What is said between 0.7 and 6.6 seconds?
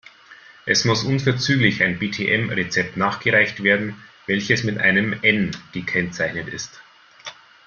muss unverzüglich ein BtM-Rezept nachgereicht werden, welches mit einem „N“ gekennzeichnet